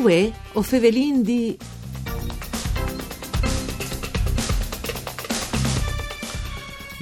Uè, 0.00 0.32
o 0.54 0.62
fevelin 0.62 1.22
di... 1.22 1.58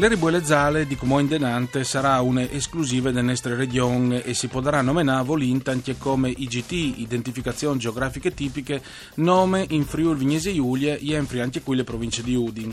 Le 0.00 0.06
ribuele 0.06 0.44
zale 0.44 0.86
di 0.86 0.94
Comò 0.94 1.18
Indenante 1.18 1.82
sarà 1.82 2.20
un'esclusiva 2.20 3.10
della 3.10 3.26
nostra 3.26 3.56
regione 3.56 4.22
e 4.22 4.32
si 4.32 4.46
potrà 4.46 4.80
nominare 4.80 5.24
volinta 5.24 5.72
anche 5.72 5.98
come 5.98 6.30
IGT, 6.30 7.00
identificazione 7.00 7.80
geografiche 7.80 8.32
tipiche, 8.32 8.80
nome 9.14 9.66
in 9.70 9.84
Friuli 9.84 10.16
Vignese 10.16 10.54
Giulia 10.54 10.94
e 10.94 11.16
in 11.16 11.26
anche 11.40 11.62
qui 11.62 11.74
le 11.74 11.82
province 11.82 12.22
di 12.22 12.36
Udin. 12.36 12.72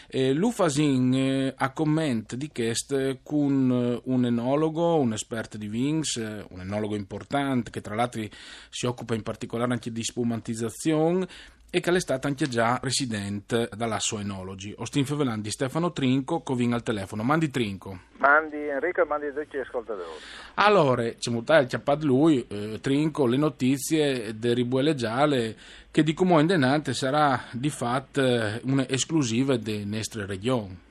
Eh, 0.08 0.32
Lufasin 0.32 1.14
eh, 1.14 1.54
a 1.56 1.72
commento 1.72 2.36
di 2.36 2.48
questo 2.52 3.18
con 3.22 3.70
eh, 3.70 4.00
un 4.04 4.24
enologo, 4.24 4.98
un 4.98 5.12
esperto 5.12 5.56
di 5.56 5.66
Vins, 5.66 6.16
eh, 6.18 6.44
un 6.50 6.60
enologo 6.60 6.94
importante 6.94 7.70
che 7.70 7.80
tra 7.80 7.94
l'altro 7.94 8.22
si 8.68 8.86
occupa 8.86 9.14
in 9.14 9.22
particolare 9.22 9.72
anche 9.72 9.90
di 9.90 10.04
spumantizzazione 10.04 11.26
e 11.70 11.80
che 11.80 11.90
è 11.90 12.00
stata 12.00 12.28
anche 12.28 12.46
già 12.46 12.78
residente 12.82 13.68
dalla 13.76 13.98
sua 13.98 14.20
enologi. 14.20 14.74
Ostin 14.78 15.04
Fevelandi, 15.04 15.50
Stefano 15.50 15.92
Trinco, 15.92 16.40
covin 16.40 16.72
al 16.72 16.82
telefono. 16.82 17.22
Mandi 17.22 17.50
Trinco. 17.50 17.98
Mandi 18.18 18.56
Enrico 18.56 19.02
e 19.02 19.04
mandi 19.04 19.32
tutti 19.32 19.56
gli 19.56 19.60
ascoltatori. 19.60 20.08
Allora, 20.54 21.02
c'è 21.02 21.30
mutai 21.30 21.66
chiappato 21.66 22.06
lui, 22.06 22.46
eh, 22.48 22.78
Trinco, 22.80 23.26
le 23.26 23.36
notizie 23.36 24.38
del 24.38 24.54
Ribuele 24.54 24.94
Giale 24.94 25.56
che 25.90 26.02
di 26.02 26.14
come 26.14 26.40
in 26.40 26.46
denante 26.46 26.92
sarà 26.92 27.40
di 27.52 27.70
fatto 27.70 28.20
eh, 28.20 28.60
un'esclusiva 28.64 29.56
delle 29.56 29.84
nostre 29.84 30.26
regioni. 30.26 30.84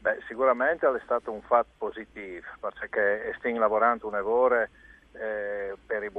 Beh, 0.00 0.22
sicuramente 0.26 0.86
è 0.86 1.00
stato 1.04 1.32
un 1.32 1.42
fatto 1.42 1.70
positivo 1.76 2.46
perché 2.60 3.34
stiamo 3.38 3.58
lavorando 3.58 4.06
un 4.06 4.12
lavoro 4.12 4.66
eh, 5.20 5.76
per 5.86 6.02
i 6.02 6.10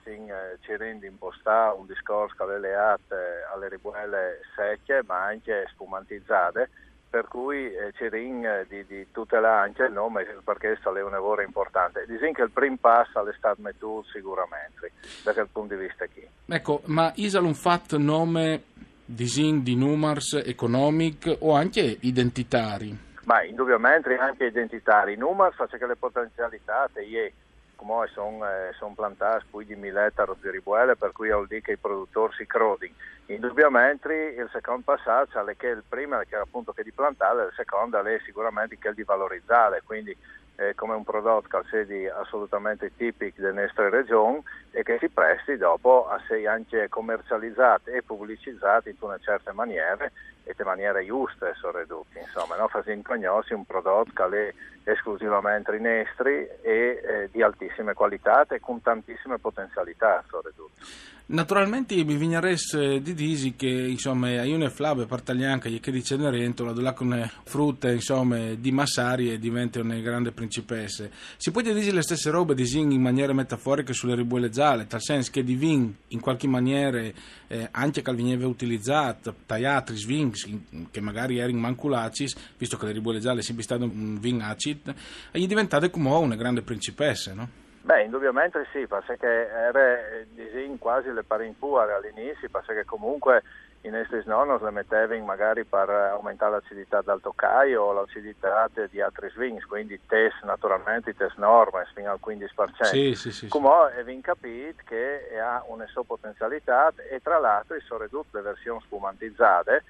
stiamo 0.00 0.28
eh, 0.28 0.58
cercando 0.60 1.00
di 1.00 1.06
impostare 1.06 1.76
un 1.78 1.86
discorso 1.86 2.50
è 2.50 2.58
legato 2.58 3.14
alle 3.52 3.68
ribuelle 3.68 4.40
secche 4.54 5.02
ma 5.06 5.24
anche 5.24 5.66
spumantizzate 5.72 6.68
per 7.14 7.28
cui 7.28 7.72
eh, 7.72 7.92
cerchiamo 7.96 8.42
eh, 8.42 8.66
di, 8.68 8.84
di, 8.86 9.06
tutelare 9.12 9.68
anche 9.68 9.84
il 9.84 9.92
nome 9.92 10.26
perché 10.42 10.72
è 10.72 11.02
un 11.02 11.12
lavoro 11.12 11.42
importante. 11.42 12.04
Diciamo 12.08 12.32
che 12.32 12.42
il 12.42 12.50
primo 12.50 12.76
passo 12.80 13.24
stato 13.36 13.62
messo 13.62 14.02
sicuramente 14.12 14.90
da 15.22 15.32
quel 15.32 15.46
punto 15.52 15.76
di 15.76 15.86
vista 15.86 16.06
qui. 16.08 16.28
Ecco, 16.46 16.80
ma 16.86 17.12
Isal 17.14 17.44
un 17.44 17.54
fatto 17.54 17.98
nome 17.98 18.64
disin 19.04 19.62
di 19.62 19.76
numers 19.76 20.42
economic 20.44 21.36
o 21.38 21.54
anche 21.54 21.98
identitari? 22.00 22.98
Ma 23.26 23.44
indubbiamente 23.44 24.16
anche 24.16 24.46
identitari. 24.46 25.16
Numers 25.16 25.54
fa 25.54 25.68
che 25.68 25.86
le 25.86 25.94
potenzialità 25.94 26.88
te 26.92 27.02
come 27.76 28.08
sono 28.08 28.44
eh, 28.48 28.72
son 28.78 28.94
plantati 28.94 29.44
più 29.50 29.62
di 29.62 29.74
1000 29.74 30.06
ettari 30.06 30.32
di 30.40 30.50
ribuele, 30.50 30.96
per 30.96 31.12
cui 31.12 31.30
vuol 31.30 31.46
dire 31.46 31.60
che 31.60 31.72
i 31.72 31.76
produttori 31.76 32.34
si 32.36 32.46
crodino. 32.46 32.94
Indubbiamente 33.26 34.12
il 34.12 34.48
secondo 34.52 34.82
passaggio 34.84 35.46
è 35.46 35.56
che 35.56 35.68
il 35.68 35.82
primo 35.88 36.20
è 36.20 36.26
che 36.26 36.36
appunto 36.36 36.72
che 36.72 36.82
di 36.82 36.92
plantare, 36.92 37.44
il 37.44 37.52
secondo 37.54 38.02
è 38.02 38.20
sicuramente 38.24 38.76
che 38.78 38.92
di 38.92 39.02
valorizzare, 39.02 39.82
quindi 39.84 40.16
eh, 40.56 40.74
come 40.74 40.94
un 40.94 41.04
prodotto 41.04 41.48
che 41.48 41.68
sedi 41.70 42.06
assolutamente 42.06 42.92
tipico 42.96 43.40
delle 43.40 43.62
nostre 43.62 43.90
regioni 43.90 44.42
e 44.70 44.82
che 44.82 44.98
si 44.98 45.08
presti 45.08 45.56
dopo 45.56 46.08
a 46.08 46.20
essere 46.22 46.46
anche 46.46 46.88
commercializzato 46.88 47.90
e 47.90 48.02
pubblicizzato 48.02 48.88
in 48.88 48.96
una 49.00 49.18
certa 49.18 49.52
maniera 49.52 50.04
e 50.44 50.54
in 50.56 50.64
maniere 50.64 51.04
giuste 51.04 51.54
sono 51.54 51.78
ridotti, 51.78 52.18
insomma, 52.18 52.56
no? 52.56 52.68
facendo 52.68 53.02
conoscere 53.08 53.54
un 53.54 53.64
prodotto 53.64 54.28
che 54.28 54.54
è 54.84 54.90
esclusivamente 54.90 55.70
rinestri 55.70 56.46
e 56.60 57.00
eh, 57.02 57.28
di 57.32 57.42
altissime 57.42 57.94
qualità 57.94 58.46
e 58.48 58.60
con 58.60 58.82
tantissime 58.82 59.38
potenzialità 59.38 60.22
ridotti. 60.30 60.82
Naturalmente 61.26 61.94
mi 62.04 62.16
vignares 62.16 62.98
di 62.98 63.14
disi 63.14 63.54
che 63.56 63.66
insomma 63.66 64.42
a 64.42 64.44
una 64.44 64.68
flabe 64.68 65.06
partaglianca 65.06 65.70
che 65.70 65.90
di 65.90 66.04
Cenerentola 66.04 66.72
dove 66.72 66.92
con 66.92 67.30
frutta 67.44 67.90
insomma 67.90 68.52
di 68.52 68.70
Massari 68.70 69.32
e 69.32 69.38
diventa 69.38 69.80
una 69.80 69.96
grande 70.00 70.32
principessa 70.32 71.08
si 71.38 71.50
può 71.50 71.62
dire 71.62 71.80
le 71.80 72.02
stesse 72.02 72.28
robe 72.28 72.54
di 72.54 72.66
Zing 72.66 72.92
in 72.92 73.00
maniera 73.00 73.32
metaforica 73.32 73.94
sulle 73.94 74.14
ribuole 74.14 74.50
gialle 74.50 74.86
tal 74.86 75.00
senso 75.00 75.30
che 75.30 75.42
di 75.42 75.54
Vin 75.54 75.96
in 76.08 76.20
qualche 76.20 76.46
maniera 76.46 77.00
eh, 77.00 77.68
anche 77.70 78.02
che 78.02 78.12
veniva 78.12 78.46
utilizzato 78.46 79.34
tagliati 79.46 79.96
sving 79.96 80.34
che 80.90 81.00
magari 81.00 81.38
erano 81.38 81.56
manculacis 81.58 82.36
visto 82.58 82.76
che 82.76 82.84
le 82.84 82.92
ribuole 82.92 83.20
gialle 83.20 83.40
sempre 83.40 83.64
stato 83.64 83.84
un 83.84 84.20
vin 84.20 84.42
acid 84.42 84.94
e 85.30 85.40
gli 85.40 85.46
diventate 85.46 85.88
come 85.88 86.10
una 86.10 86.36
grande 86.36 86.60
principessa 86.60 87.32
no? 87.32 87.63
Beh, 87.84 88.04
indubbiamente 88.04 88.66
sì, 88.72 88.86
perché 88.86 89.26
era 89.26 89.98
disin 90.30 90.78
quasi 90.78 91.12
le 91.12 91.22
parinfuare 91.22 91.92
all'inizio, 91.92 92.48
perché 92.48 92.86
comunque 92.86 93.42
i 93.82 93.90
nostri 93.90 94.22
nonno 94.24 94.56
le 94.56 94.70
mettevano 94.70 95.22
magari 95.22 95.64
per 95.64 95.90
aumentare 95.90 96.52
l'acidità 96.52 97.02
del 97.02 97.20
toccaio 97.20 97.82
o 97.82 97.92
l'acidità 97.92 98.70
di 98.88 99.02
altri 99.02 99.28
swings, 99.28 99.66
quindi 99.66 100.00
test 100.06 100.42
naturalmente, 100.44 101.14
test 101.14 101.36
norme 101.36 101.86
fino 101.92 102.10
al 102.10 102.20
15%. 102.26 102.84
Sì, 102.84 103.14
sì, 103.14 103.30
sì. 103.30 103.48
Come 103.48 103.68
avete 103.68 104.18
capito 104.22 104.82
che 104.86 105.38
ha 105.38 105.62
una 105.66 105.86
sua 105.86 106.04
potenzialità 106.04 106.90
e 107.10 107.20
tra 107.20 107.38
l'altro 107.38 107.78
sono 107.80 108.04
ridotte 108.04 108.38
le 108.38 108.40
versioni 108.40 108.80
spumantizzate 108.80 109.84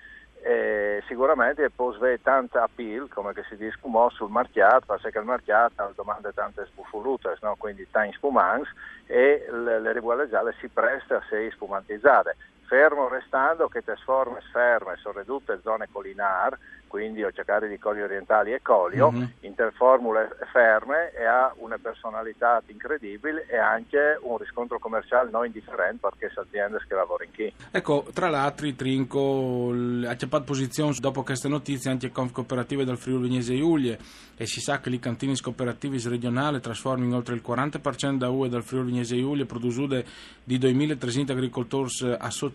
eh, 0.46 1.02
sicuramente 1.06 1.70
può 1.70 1.90
avere 1.90 2.20
tanta 2.20 2.64
appeal, 2.64 3.08
come 3.08 3.32
si 3.48 3.56
dice 3.56 3.78
sul 4.10 4.30
mercato, 4.30 4.98
perché 5.00 5.18
il 5.18 5.24
mercato 5.24 5.82
ha 5.82 5.90
domande 5.94 6.32
tante 6.34 6.66
sbuffolute, 6.66 7.38
no? 7.40 7.54
quindi 7.56 7.86
tanti 7.90 8.14
spumanti 8.16 8.68
e 9.06 9.46
le, 9.50 9.80
le 9.80 10.54
si 10.60 10.68
presta 10.68 11.16
a 11.16 11.22
essere 11.24 11.50
spumantizzate. 11.50 12.36
Fermo 12.66 13.08
restando 13.08 13.68
che 13.68 13.82
le 13.84 13.96
forme 14.04 14.40
ferme 14.50 14.96
sono 14.96 15.18
ridotte 15.18 15.60
zone 15.62 15.88
collinari, 15.92 16.56
quindi 16.94 17.24
ho 17.24 17.32
cercato 17.32 17.66
di 17.66 17.78
colli 17.78 18.02
orientali 18.02 18.52
e 18.52 18.62
colio, 18.62 19.10
mm-hmm. 19.10 19.26
interformule 19.40 20.36
ferme 20.52 21.12
e 21.12 21.24
ha 21.24 21.52
una 21.56 21.76
personalità 21.76 22.62
incredibile 22.66 23.46
e 23.48 23.56
anche 23.56 24.16
un 24.22 24.38
riscontro 24.38 24.78
commerciale 24.78 25.28
non 25.30 25.44
indifferente 25.44 25.98
perché 26.00 26.30
sono 26.32 26.46
aziende 26.46 26.78
che 26.86 26.94
lavorano 26.94 27.28
in 27.28 27.34
chi. 27.34 27.52
Ecco, 27.70 28.06
tra 28.14 28.28
l'altro 28.28 28.72
Trinco 28.74 29.72
ha 30.06 30.16
fatto 30.16 30.44
posizione 30.44 30.94
dopo 30.98 31.22
queste 31.22 31.48
notizie 31.48 31.90
anche 31.90 32.10
con 32.10 32.30
cooperative 32.30 32.84
del 32.84 32.96
Friuli 32.96 33.28
Vignese 33.28 33.56
Giulie 33.56 33.98
e 34.36 34.46
si 34.46 34.60
sa 34.60 34.78
che 34.80 34.88
i 34.90 34.98
cantini 34.98 35.38
cooperativi 35.38 36.00
regionali 36.08 36.60
trasformano 36.60 37.16
oltre 37.16 37.34
il 37.34 37.42
40% 37.44 38.16
da 38.16 38.30
UE 38.30 38.48
del 38.48 38.62
Friuli 38.62 38.92
Vignese 38.92 39.16
Giulie 39.16 39.44
produciute 39.46 40.04
di 40.44 40.58
2300 40.58 41.32
agricoltori 41.32 41.88
associati 42.18 42.53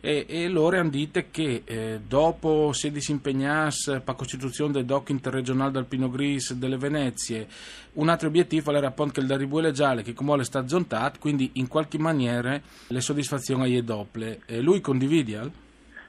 e, 0.00 0.26
e 0.28 0.48
loro 0.48 0.78
hanno 0.78 0.90
detto 0.90 1.22
che 1.30 1.62
eh, 1.64 2.00
dopo 2.06 2.72
16 2.72 3.10
impegnasse 3.12 3.92
per 3.92 4.02
la 4.06 4.14
costituzione 4.14 4.72
del 4.72 4.84
DOC 4.84 5.10
interregionale 5.10 5.72
del 5.72 5.86
Pino 5.86 6.10
Gris 6.10 6.52
delle 6.54 6.76
Venezie. 6.76 7.46
Un 7.94 8.08
altro 8.08 8.28
obiettivo 8.28 8.72
era 8.72 8.88
appunto 8.88 9.14
che 9.14 9.20
il 9.20 9.26
Daribuele 9.26 9.72
Giale, 9.72 10.02
che 10.02 10.14
come 10.14 10.42
sta 10.44 10.66
zontato, 10.66 11.18
quindi 11.18 11.50
in 11.54 11.68
qualche 11.68 11.98
maniera 11.98 12.60
le 12.86 13.00
soddisfazioni 13.00 13.74
è 13.74 13.82
doppie. 13.82 14.40
E 14.46 14.60
lui 14.60 14.80
condivide? 14.80 15.66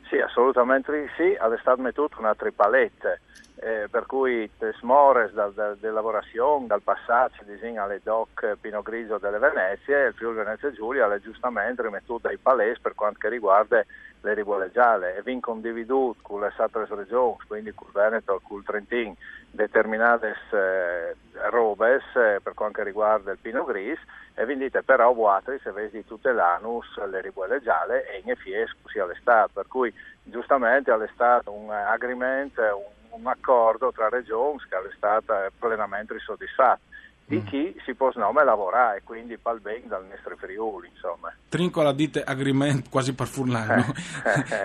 Sì, 0.09 0.17
assolutamente 0.17 1.07
sì, 1.15 1.35
ad 1.39 1.55
stato 1.59 1.79
mettuto 1.81 2.15
una 2.17 2.33
tripalette, 2.33 3.21
eh, 3.61 3.87
per 3.91 4.07
cui 4.07 4.49
le 4.57 4.73
smores 4.79 5.31
dalla 5.33 5.75
da, 5.79 5.91
lavorazione, 5.91 6.65
dal 6.65 6.81
passaggio 6.81 7.43
disegna 7.45 7.83
alle 7.83 8.01
DOC 8.03 8.57
Pino 8.59 8.81
Grigio 8.81 9.19
delle 9.19 9.37
Venezie, 9.37 10.07
il 10.07 10.13
Friuli 10.15 10.37
Venezia 10.37 10.71
Giulia 10.71 11.05
l'ha 11.05 11.19
giustamente 11.19 11.83
rimettuto 11.83 12.27
ai 12.27 12.37
palesi 12.37 12.79
per 12.81 12.95
quanto 12.95 13.29
riguarda 13.29 13.85
le 14.21 14.33
ribuole 14.33 14.71
gialle 14.71 15.15
e 15.15 15.21
vin 15.21 15.39
condividuto 15.39 16.19
con 16.21 16.41
le 16.41 16.53
altre 16.57 16.85
regioni, 16.89 17.37
quindi 17.47 17.73
con 17.73 17.87
il 17.87 17.93
Veneto, 17.93 18.41
con 18.43 18.59
il 18.59 18.65
Trentino, 18.65 19.15
determinate 19.51 20.35
eh, 20.51 21.15
robes 21.49 22.03
eh, 22.15 22.39
per 22.41 22.53
quanto 22.53 22.83
riguarda 22.83 23.31
il 23.31 23.37
Pinot 23.39 23.65
Gris 23.65 23.99
e 24.35 24.45
vendite 24.45 24.83
però 24.83 25.13
vuotri 25.13 25.59
se 25.63 25.71
vedi 25.71 26.05
tutte 26.05 26.31
l'anus, 26.31 26.85
le 27.05 27.21
ribuelle 27.21 27.61
gialle 27.61 28.07
e 28.09 28.21
in 28.23 28.35
fiesco 28.35 28.87
sia 28.87 29.03
all'estate, 29.03 29.51
per 29.53 29.67
cui 29.67 29.93
giustamente 30.23 30.91
all'estate 30.91 31.49
un 31.49 31.69
agreement, 31.71 32.57
un, 32.57 33.19
un 33.19 33.27
accordo 33.27 33.91
tra 33.91 34.09
regioni 34.09 34.59
che 34.67 34.75
all'estate 34.75 35.51
plenamente 35.57 36.17
soddisfatto 36.19 36.88
di 37.29 37.37
mm. 37.37 37.45
chi 37.45 37.75
si 37.85 37.93
può 37.93 38.09
nome 38.15 38.43
lavorare 38.43 38.97
e 38.97 39.01
quindi 39.03 39.37
pal 39.37 39.59
ben 39.59 39.87
dal 39.87 40.03
nostro 40.09 40.35
Friuli 40.35 40.89
insomma. 40.91 41.31
Trinco 41.47 41.83
la 41.83 41.93
dite 41.93 42.23
agreement 42.23 42.89
quasi 42.89 43.13
per 43.13 43.27
furlano 43.27 43.85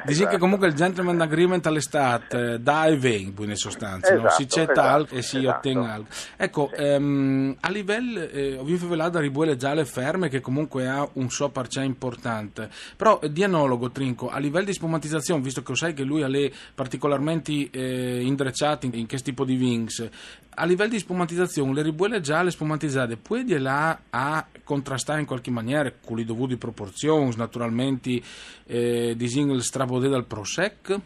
dici 0.06 0.22
esatto. 0.22 0.30
che 0.30 0.38
comunque 0.38 0.68
il 0.68 0.74
gentleman 0.74 1.20
agreement 1.20 1.66
all'estate 1.66 2.62
da 2.62 2.86
e 2.86 2.96
ven 2.96 3.34
in 3.36 3.56
sostanza 3.56 4.14
esatto, 4.14 4.22
no? 4.22 4.30
si 4.30 4.46
c'è 4.46 4.64
tal 4.66 5.02
esatto, 5.02 5.14
e 5.14 5.22
si 5.22 5.38
esatto. 5.40 5.56
ottiene 5.56 5.92
al 5.92 6.06
ecco 6.36 6.70
sì. 6.72 6.82
ehm, 6.82 7.56
a 7.60 7.68
livello 7.68 8.20
eh, 8.22 8.56
ho 8.56 8.64
visto 8.64 8.86
da 8.94 9.20
ribuele 9.20 9.56
gialle 9.56 9.84
ferme 9.84 10.30
che 10.30 10.40
comunque 10.40 10.88
ha 10.88 11.06
un 11.14 11.28
so 11.28 11.50
parcè 11.50 11.82
importante 11.82 12.70
però 12.96 13.20
di 13.28 13.44
analogo 13.44 13.90
Trinco 13.90 14.30
a 14.30 14.38
livello 14.38 14.64
di 14.64 14.72
spumatizzazione 14.72 15.42
visto 15.42 15.60
che 15.60 15.70
lo 15.70 15.76
sai 15.76 15.92
che 15.92 16.02
lui 16.02 16.22
ha 16.22 16.28
le 16.28 16.50
particolarmente 16.74 17.68
eh, 17.70 18.22
indrecciate 18.22 18.86
in, 18.86 18.94
in 18.94 19.06
che 19.06 19.18
tipo 19.18 19.44
di 19.44 19.56
wings 19.56 20.08
a 20.54 20.64
livello 20.64 20.90
di 20.90 20.98
spumatizzazione 20.98 21.72
le 21.72 21.82
ribuelle 21.82 22.20
gialle 22.20 22.50
spumatizzate 22.50 23.16
di 23.44 23.58
là 23.58 23.98
a 24.10 24.46
contrastare 24.62 25.20
in 25.20 25.26
qualche 25.26 25.50
maniera 25.50 25.90
con 26.04 26.16
le 26.16 26.24
dovute 26.24 26.56
proporzioni 26.56 27.34
naturalmente 27.36 28.20
eh, 28.66 29.14
di 29.16 29.28
single 29.28 29.60
strapode 29.60 30.08
dal 30.08 30.24
Prosec? 30.24 30.96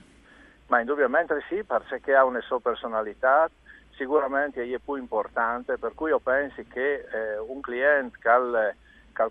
Ma 0.66 0.80
indubbiamente 0.80 1.42
sì, 1.48 1.62
perché 1.64 2.14
ha 2.14 2.24
una 2.24 2.40
sua 2.42 2.60
personalità 2.60 3.50
sicuramente 3.98 4.62
è 4.62 4.78
più 4.78 4.94
importante 4.94 5.76
per 5.76 5.92
cui 5.94 6.10
io 6.10 6.20
penso 6.20 6.62
che 6.72 7.06
eh, 7.10 7.38
un 7.38 7.60
cliente 7.60 8.16
che, 8.20 8.74
che 9.12 9.22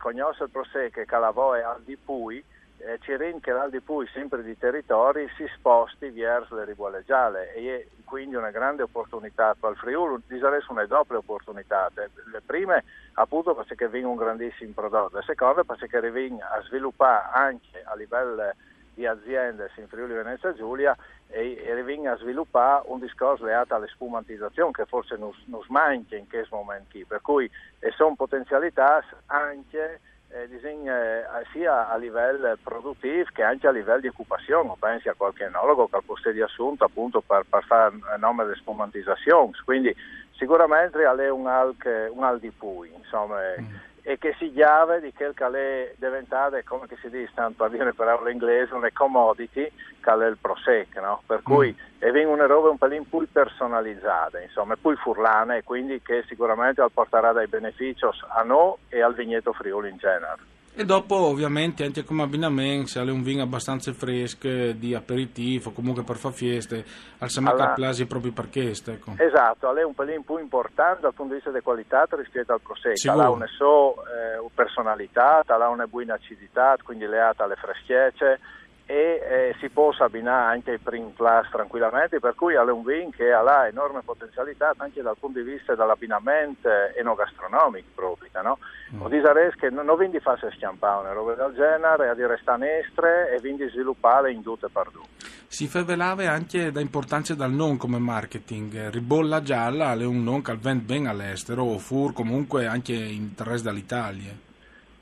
il 0.43 0.49
Prosec 0.51 0.97
e 0.97 1.05
che 1.05 1.17
lavora 1.17 1.71
al 1.71 1.81
di 1.83 1.95
pui 1.95 2.43
eh, 2.79 2.99
Cirin 3.01 3.39
l'Aldi 3.43 3.79
Pui, 3.81 4.07
sempre 4.13 4.43
di 4.43 4.57
territori, 4.57 5.27
si 5.35 5.45
sposti 5.55 6.09
verso 6.09 6.55
le 6.55 6.65
ribuole 6.65 7.03
gialle 7.05 7.53
e 7.53 7.75
è 7.75 7.85
quindi 8.03 8.35
una 8.35 8.51
grande 8.51 8.83
opportunità 8.83 9.55
per 9.59 9.71
il 9.71 9.77
Friuli, 9.77 10.21
direi 10.27 10.61
una 10.69 10.85
doppia 10.85 11.17
opportunità. 11.17 11.89
Le 11.95 12.41
prime 12.45 12.83
appunto 13.13 13.55
perché 13.55 13.87
viene 13.89 14.07
un 14.07 14.15
grandissimo 14.15 14.71
prodotto, 14.73 15.17
le 15.17 15.23
seconde 15.23 15.63
perché 15.65 16.11
viene 16.11 16.41
a 16.41 16.61
sviluppare 16.63 17.29
anche 17.33 17.81
a 17.83 17.95
livello 17.95 18.53
di 18.93 19.05
aziende 19.05 19.69
in 19.75 19.87
Friuli 19.87 20.13
Venezia 20.13 20.53
Giulia 20.53 20.95
e, 21.27 21.61
e 21.63 21.83
viene 21.83 22.09
a 22.09 22.17
sviluppare 22.17 22.83
un 22.87 22.99
discorso 22.99 23.43
legato 23.43 23.75
alle 23.75 23.87
spumantizzazioni 23.87 24.71
che 24.71 24.85
forse 24.85 25.17
non, 25.17 25.31
non 25.45 25.61
manca 25.67 26.15
in 26.15 26.27
questo 26.27 26.55
momento, 26.55 26.97
per 27.07 27.21
cui 27.21 27.49
sono 27.95 28.15
potenzialità 28.15 29.03
anche 29.27 29.99
eh, 30.29 30.47
disegna 30.47 30.95
eh, 31.39 31.45
sia 31.51 31.89
a 31.89 31.97
livello 31.97 32.57
produttivo 32.61 33.25
che 33.33 33.43
anche 33.43 33.67
a 33.67 33.71
livello 33.71 34.01
di 34.01 34.07
occupazione. 34.07 34.73
Pensi 34.79 35.09
a 35.09 35.15
qualche 35.15 35.45
enologo 35.45 35.87
che 35.87 35.97
ha 35.97 36.01
posto 36.05 36.31
di 36.31 36.41
assunto 36.41 36.83
appunto 36.83 37.21
per, 37.21 37.45
per 37.49 37.63
fare 37.63 37.95
nome 38.19 38.45
di 38.47 38.55
spumantizzazione. 38.55 39.51
Quindi 39.63 39.95
sicuramente 40.31 41.01
è 41.01 41.29
un 41.29 41.47
al, 41.47 41.75
un 42.11 42.23
al 42.23 42.39
di 42.39 42.51
pui, 42.51 42.91
insomma. 42.95 43.39
Mm 43.59 43.85
e 44.07 44.17
che 44.17 44.33
si 44.39 44.53
chiave 44.53 45.01
di 45.01 45.11
quel 45.11 45.33
che 45.33 45.45
è 45.45 45.93
diventato, 45.97 46.57
come 46.63 46.87
si 47.01 47.09
dice, 47.09 47.29
tanto 47.35 47.65
a 47.65 47.69
dire 47.69 47.91
parola 47.91 48.31
inglese, 48.31 48.73
una 48.73 48.89
commodity 48.93 49.69
che 49.99 50.11
è 50.11 50.25
il 50.27 50.37
Prosec, 50.39 50.95
no? 50.95 51.21
per 51.25 51.41
cui 51.43 51.75
mm. 51.75 51.99
è 51.99 52.23
una 52.23 52.45
roba 52.45 52.69
un 52.69 52.77
pelin 52.77 53.05
più 53.09 53.27
personalizzata, 53.29 54.39
insomma, 54.39 54.77
più 54.77 54.95
furlana 54.95 55.57
e 55.57 55.63
quindi 55.65 56.01
che 56.01 56.23
sicuramente 56.25 56.85
porterà 56.93 57.33
dei 57.33 57.47
benefici 57.47 58.05
a 58.05 58.41
noi 58.43 58.75
e 58.87 59.01
al 59.01 59.13
vigneto 59.13 59.51
Friuli 59.51 59.89
in 59.89 59.97
genere. 59.97 60.55
E 60.79 60.85
dopo 60.85 61.15
ovviamente 61.15 61.83
anche 61.83 62.03
come 62.03 62.21
abbinamento, 62.21 62.85
se 62.85 62.99
hai 62.99 63.09
un 63.09 63.23
vino 63.23 63.41
abbastanza 63.41 63.91
fresco 63.93 64.47
di 64.73 64.93
aperitivo, 64.93 65.71
comunque 65.71 66.03
per 66.03 66.17
fare 66.17 66.35
feste, 66.35 66.85
al 67.17 67.31
Samaca 67.31 67.55
allora, 67.55 67.73
Plasi 67.73 68.05
proprio 68.05 68.31
per 68.31 68.47
questo. 68.51 68.91
Ecco. 68.91 69.13
Esatto, 69.17 69.75
è 69.75 69.83
un 69.83 69.95
pelin 69.95 70.23
più 70.23 70.37
importante 70.37 71.01
dal 71.01 71.15
punto 71.15 71.33
di 71.33 71.39
vista 71.39 71.49
di 71.49 71.63
qualità 71.63 72.07
rispetto 72.11 72.53
al 72.53 72.61
Prosecco. 72.61 73.11
Ha 73.11 73.27
una 73.31 73.47
sua 73.47 73.93
eh, 74.05 74.49
personalità, 74.53 75.41
ha 75.47 75.67
una 75.69 75.87
buona 75.87 76.13
acidità, 76.13 76.75
quindi 76.83 77.07
leata 77.07 77.45
alle 77.45 77.55
freschezze 77.55 78.39
e 78.89 79.21
eh, 79.21 79.55
si 79.59 79.67
può 79.69 79.91
abbinare 79.99 80.53
anche 80.53 80.71
ai 80.71 80.77
print 80.77 81.13
plus 81.13 81.49
tranquillamente, 81.51 82.19
per 82.19 82.35
cui 82.35 82.53
è 82.53 82.59
un 82.59 82.83
vin 82.83 83.11
che 83.11 83.33
ha 83.33 83.67
enorme 83.67 84.01
potenzialità 84.01 84.73
anche 84.77 85.01
dal 85.01 85.17
punto 85.19 85.39
di 85.39 85.51
vista 85.51 85.75
dell'abbinamento 85.75 86.69
enogastronomico 86.95 87.87
proprio, 87.93 88.29
no? 88.41 88.57
Mm. 88.95 89.01
O 89.01 89.09
dire 89.09 89.53
che 89.57 89.69
non, 89.69 89.85
non 89.85 89.97
vindi 89.97 90.21
farsi 90.21 90.47
schiampare 90.53 91.01
una 91.01 91.11
roba 91.11 91.33
del 91.33 91.53
genere, 91.53 92.07
a 92.07 92.13
dire 92.13 92.37
sta 92.41 92.55
nestre 92.55 93.35
e 93.35 93.41
quindi 93.41 93.67
sviluppare 93.69 94.31
in 94.31 94.41
tutte 94.41 94.69
per 94.69 94.89
due. 94.91 95.03
Si 95.47 95.67
favelava 95.67 96.29
anche 96.31 96.71
da 96.71 96.79
importanza 96.79 97.35
dal 97.35 97.51
non 97.51 97.75
come 97.75 97.99
marketing, 97.99 98.89
ribolla 98.89 99.41
gialla 99.41 99.93
è 99.93 100.05
un 100.05 100.23
non 100.23 100.41
che 100.41 100.55
vende 100.55 100.83
ben 100.85 101.07
all'estero 101.07 101.63
o 101.63 101.77
fur 101.77 102.13
comunque 102.13 102.67
anche 102.67 102.93
in 102.93 103.31
resto 103.37 103.67
dall'Italia. 103.67 104.46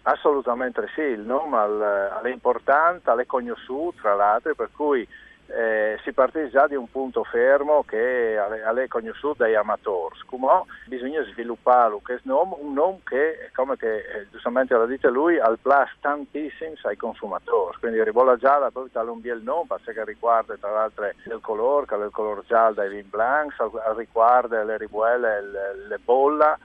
Assolutamente 0.08 0.88
sì, 0.94 1.02
il 1.02 1.22
nome 1.22 1.58
è 2.22 2.30
importante, 2.30 3.12
è 3.12 3.26
conosciuto 3.26 3.98
tra 4.02 4.14
l'altro, 4.14 4.54
per 4.54 4.70
cui 4.72 5.08
eh, 5.48 6.00
si 6.04 6.14
parte 6.14 6.48
già 6.52 6.68
di 6.68 6.76
un 6.76 6.90
punto 6.92 7.24
fermo 7.24 7.84
che 7.84 8.36
è 8.36 8.88
conosciuto 8.88 9.38
dagli 9.40 9.56
amatori. 9.56 10.20
Come 10.28 10.48
bisogna 10.86 11.24
sviluppare 11.24 11.98
questo 12.04 12.30
nome, 12.30 12.56
un 12.60 12.74
nome 12.74 13.00
che, 13.04 13.50
come 13.56 13.78
che, 13.78 13.98
eh, 13.98 14.28
giustamente 14.30 14.78
l'ha 14.78 14.86
detto 14.86 15.10
lui, 15.10 15.40
al 15.40 15.58
plus 15.60 15.90
tantissimo 16.00 16.76
ai 16.84 16.98
consumatori. 16.98 17.76
Quindi 17.80 18.04
Ribolla 18.04 18.38
Gialla 18.38 18.70
proprio 18.70 19.12
un 19.12 19.22
bel 19.22 19.42
nome 19.42 19.66
perché 19.84 20.06
riguarda 20.06 20.56
tra 20.56 20.70
l'altro 20.70 21.06
il 21.06 21.40
colore, 21.42 21.88
che 21.88 21.96
è 21.96 22.04
il 22.04 22.12
colore 22.12 22.44
giallo 22.46 22.76
dai 22.76 22.90
vin 22.90 23.10
blancs, 23.10 23.56
riguarda 23.96 24.64
le 24.64 24.78
ribuelle, 24.78 25.42
le, 25.42 25.88
le 25.88 25.98
bolla 25.98 26.56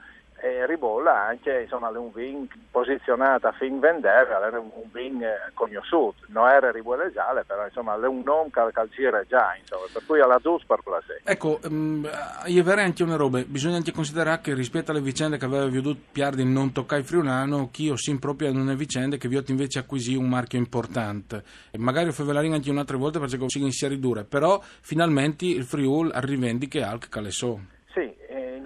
e 0.41 0.65
Ribolla 0.65 1.27
anche 1.27 1.61
insomma, 1.61 1.89
un 1.89 2.11
vin 2.11 2.47
posizionato 2.71 3.47
a 3.47 3.51
fin 3.51 3.79
vendere, 3.79 4.27
era 4.27 4.59
un 4.59 4.89
vin 4.91 5.21
eh, 5.21 5.51
conosciuto, 5.53 6.15
non 6.27 6.49
era 6.49 6.71
riboleggiale, 6.71 7.43
però 7.45 7.63
insomma 7.65 7.93
è 7.93 8.07
un 8.07 8.21
nome 8.25 8.49
che 8.51 8.71
calciare 8.73 9.25
già, 9.27 9.55
insomma, 9.59 9.85
per 9.93 10.01
cui 10.05 10.19
alla 10.19 10.39
dus 10.41 10.63
per 10.65 10.79
placè. 10.83 11.21
Ecco, 11.23 11.59
um, 11.65 12.09
io 12.47 12.63
verrei 12.63 12.85
anche 12.85 13.03
una 13.03 13.17
roba, 13.17 13.43
bisogna 13.45 13.75
anche 13.75 13.91
considerare 13.91 14.41
che 14.41 14.55
rispetto 14.55 14.89
alle 14.89 15.01
vicende 15.01 15.37
che 15.37 15.45
aveva 15.45 15.67
veduto 15.67 15.99
Piardi 16.11 16.43
non 16.43 16.71
toccare 16.71 17.03
friulano, 17.03 17.69
chi 17.71 17.83
io 17.83 17.95
sim 17.95 18.17
proprio 18.17 18.49
in 18.49 18.59
una 18.59 18.73
vicenda 18.73 19.17
che 19.17 19.27
vi 19.27 19.37
ho 19.37 19.43
invece 19.45 19.79
acquisì 19.79 20.15
un 20.15 20.27
marchio 20.27 20.57
importante. 20.57 21.43
E 21.69 21.77
magari 21.77 22.07
ho 22.09 22.11
fatto 22.11 22.31
anche 22.31 22.69
un'altra 22.69 22.97
volta 22.97 23.19
perché 23.19 23.37
si 23.47 23.59
inizia 23.59 23.87
a 23.87 23.91
ridurre, 23.91 24.23
però 24.23 24.59
finalmente 24.61 25.45
il 25.45 25.63
Friul 25.63 26.11
rivendica 26.15 26.89
anche 26.89 27.09
Calesò 27.09 27.57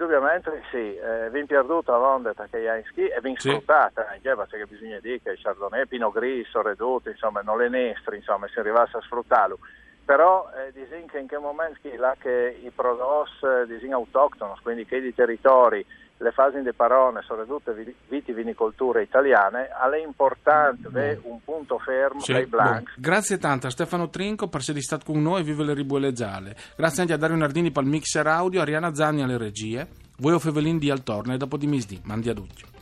indubbiamente 0.06 0.62
sì, 0.70 0.96
eh, 0.96 1.28
viene 1.30 1.46
perduta 1.46 1.92
la 1.92 2.06
onda 2.06 2.32
Takayansky 2.32 3.06
e 3.06 3.20
viene 3.20 3.38
sì. 3.38 3.50
sfruttata 3.50 4.08
anche 4.08 4.34
perché 4.34 4.66
bisogna 4.66 5.00
dire 5.00 5.20
che 5.20 5.30
il 5.30 5.40
Chardonnay, 5.40 5.86
Pinot 5.86 6.12
Grigio, 6.12 6.62
Redotto, 6.62 7.10
insomma, 7.10 7.40
non 7.40 7.58
le 7.58 7.68
nestri, 7.68 8.16
insomma, 8.16 8.46
si 8.48 8.58
arrivasse 8.58 8.96
a 8.96 9.00
sfruttarlo. 9.00 9.58
Però 10.04 10.48
eh, 10.56 10.70
disin 10.72 11.06
che 11.08 11.18
in 11.18 11.26
che 11.26 11.36
momento 11.36 11.80
là 11.96 12.14
che 12.16 12.60
i 12.62 12.70
prodotti 12.70 13.44
eh, 13.44 13.66
disin 13.66 13.92
autoctoni, 13.92 14.54
quindi 14.62 14.86
che 14.86 14.98
i 14.98 15.14
territori 15.14 15.84
le 16.18 16.30
fasi 16.32 16.62
di 16.62 16.72
parone 16.72 17.20
sono 17.22 17.44
tutte 17.44 17.74
vitivinicolture 18.08 19.02
italiane, 19.02 19.68
è 19.68 19.98
importante 20.02 20.86
avere 20.86 21.20
un 21.24 21.42
punto 21.44 21.78
fermo 21.78 22.20
sì, 22.20 22.32
dei 22.32 22.46
blancs. 22.46 22.94
Bon. 22.94 23.02
Grazie 23.02 23.38
tanto 23.38 23.66
a 23.66 23.70
Stefano 23.70 24.08
Trinco 24.08 24.48
per 24.48 24.60
essere 24.60 24.80
stato 24.80 25.12
con 25.12 25.20
noi 25.20 25.40
e 25.40 25.44
vive 25.44 25.64
le 25.64 25.74
ribuole 25.74 26.12
gialle. 26.12 26.56
Grazie 26.76 27.02
anche 27.02 27.14
a 27.14 27.18
Dario 27.18 27.36
Nardini 27.36 27.70
per 27.70 27.82
il 27.82 27.90
mixer 27.90 28.26
audio, 28.26 28.60
Ariana 28.60 28.94
Zanni 28.94 29.22
alle 29.22 29.36
regie, 29.36 29.86
voi 30.18 30.32
o 30.32 30.38
Fevelin 30.38 30.78
di 30.78 30.90
Altorne 30.90 31.34
e 31.34 31.38
dopo 31.38 31.56
di 31.56 31.66
Misdi, 31.66 32.00
mandi 32.04 32.30
a 32.30 32.34
tutti. 32.34 32.75